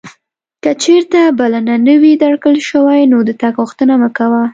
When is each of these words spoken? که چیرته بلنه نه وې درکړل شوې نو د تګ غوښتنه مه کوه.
که 0.63 0.71
چیرته 0.81 1.21
بلنه 1.39 1.75
نه 1.87 1.95
وې 2.01 2.13
درکړل 2.23 2.59
شوې 2.69 3.01
نو 3.11 3.17
د 3.27 3.31
تګ 3.41 3.53
غوښتنه 3.61 3.93
مه 4.01 4.09
کوه. 4.17 4.43